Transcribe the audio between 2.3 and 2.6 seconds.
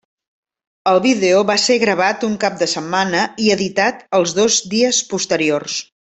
cap